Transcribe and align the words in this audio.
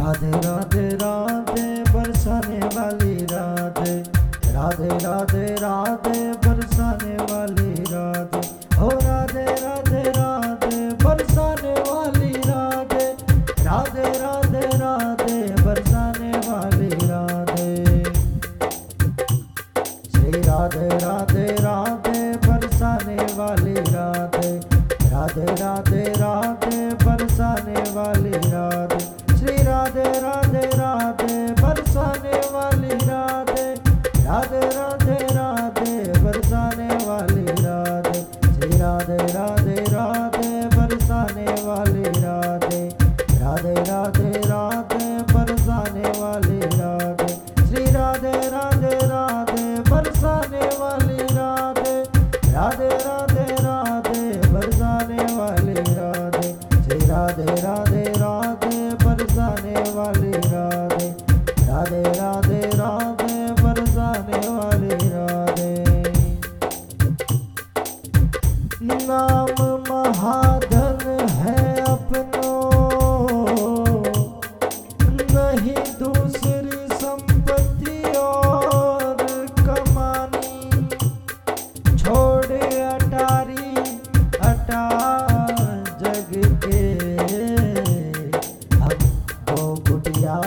राधे 0.00 0.30
राधे 0.44 0.82
राधे 1.00 1.64
बरसाने 1.92 2.58
वाली 2.74 3.14
राधे 3.32 3.96
राधे 4.54 4.88
राधे 5.04 5.44
राधे 5.60 6.20
बरसाने 6.44 7.16
वाली 7.30 7.72
राधे 7.90 8.40
हो 8.78 8.88
राधे 8.88 9.44
राधे 9.64 10.02
राधे 10.18 10.78
बरसाने 11.04 11.74
वाली 11.88 12.32
राधे 12.48 13.04
राधे 13.66 14.06
राधे 14.22 14.64
राधे 14.78 15.38
बरसाने 15.64 16.32
वाली 16.48 16.90
राधे 17.04 17.68
श्री 20.12 20.40
राधे 20.48 20.88
राधे 21.04 21.46
राधे 21.66 22.24
बरसाने 22.48 23.18
वाली 23.36 23.74
राधे 23.92 24.56
राधे 25.12 25.54
राधे 25.62 25.89
राधे 34.30 34.58
राधे 34.74 35.14
राधे 35.34 35.92
बरसाने 36.22 36.88
वाली 37.04 37.44
राधे 37.62 38.20
श्री 38.42 38.76
राधे 38.78 39.16
राधे 39.32 39.74
राधे 39.94 40.50
बरसाने 40.74 41.46
वाली 41.62 42.02
राधे 42.16 42.82
राधे 43.40 43.72
राधे 43.88 44.30
राधे 44.44 45.08
बरसाने 45.32 46.12
वाली 46.20 46.60
राधे 46.76 47.28
श्री 47.66 47.84
राधे 47.96 48.32
राधे 48.54 48.94
राधे 49.08 49.64
बरसाने 49.90 50.62
वाली 50.78 51.18
राधे 51.34 51.96
राधे 52.54 52.88
राधे 53.06 53.46
राधे 53.66 54.22
बरसाने 54.52 55.26
वाली 55.34 55.74
राधे 55.90 56.52
श्री 56.84 57.00
राधे 57.08 57.60
राधे 57.66 58.04
राधे 58.22 58.78
बरसाने 59.04 59.74
वाली 59.98 60.32
राधे 60.54 61.14
राधे 61.66 62.02
राधे 62.12 62.39
नाम 68.82 69.58
महाधन 69.88 71.00
है 71.30 71.80
अपनो। 71.80 72.52
नहीं 75.32 75.82
दूसरी 75.98 76.78
संपत्ति 76.92 77.96
और 78.18 79.16
कमानी। 79.60 80.88
छोड़ 81.98 82.52
अटारी, 82.84 83.76
अटा 84.40 84.84
जग 86.00 86.32
के। 86.64 86.82
हमको 88.76 89.74
कुटिया 89.76 90.40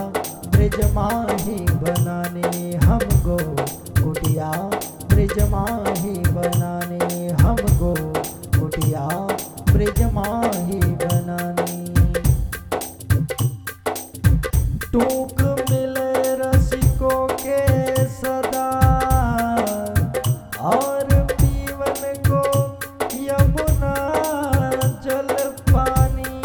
ब्रिज 0.48 0.80
माही 0.94 1.60
बनाने, 1.84 2.76
हमको 2.78 3.38
कुटिया 4.04 4.52
ब्रिज 5.10 5.38
माही 5.52 6.16
बनाने, 6.32 7.28
हमको 7.42 7.94
माही 10.14 10.80
बनानी। 11.02 11.82
टूक 14.92 15.40
मिले 15.70 16.12
रसिकों 16.42 17.22
के 17.36 17.62
सदा, 18.08 18.70
और 20.64 21.08
पीवन 21.32 22.02
को 22.28 22.44
यमुना 23.22 23.96
जल 25.06 25.32
पानी, 25.72 26.36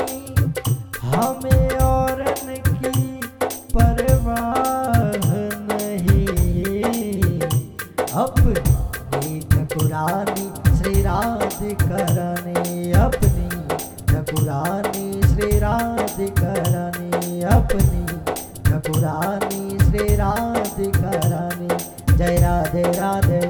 हमें 1.02 1.68
औरन 1.80 2.48
की 2.68 2.96
परवाह 3.74 5.30
नहीं। 5.68 6.26
अपनी 8.16 9.40
ठकुरानी 9.50 10.46
श्री 10.78 10.94
राधिकरानी 11.02 12.92
अपनी 13.00 13.37
ठकुरानी 14.48 15.22
श्री 15.22 15.58
राधिकरानी 15.58 17.40
अपनी 17.42 18.04
ठकुरानी 18.66 19.78
श्री 19.78 20.14
राधिकरानी 20.16 21.68
जय 22.16 22.36
राधे 22.36 22.82
राधे, 22.82 23.40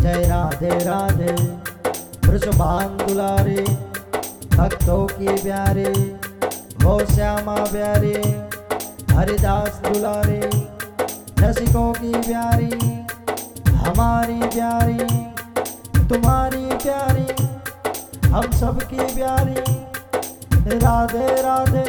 जय 0.00 0.22
राधे 0.28 0.68
राधे। 0.84 1.32
वृषभान 2.28 2.96
दुलारे 2.96 3.64
भक्तों 4.56 5.06
की 5.06 5.42
प्यारे, 5.42 5.90
हो 6.84 6.98
श्यामा 7.14 7.56
प्यारे, 7.56 8.14
हरिदास 9.12 9.80
दुलारे, 9.84 10.40
रसिकों 11.40 11.92
की 11.92 12.12
प्यारी, 12.12 12.70
हमारी 13.72 14.40
प्यारी, 14.54 14.98
तुम्हारी 16.08 16.64
प्यारी, 16.76 17.28
हम 18.28 18.50
सबकी 18.52 19.14
प्यारी। 19.14 19.85
राधे 20.68 21.26
राधे 21.42 21.84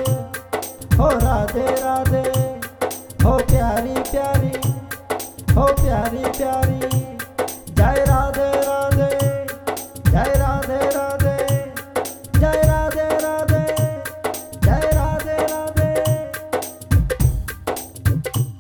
हो 0.98 1.10
राधे 1.24 1.66
राधे 1.84 2.22
हो 3.24 3.38
प्यारी 3.52 3.94
प्यारी 4.12 4.52
हो 5.56 5.66
प्यारी 5.82 6.24
प्यारी 6.38 7.17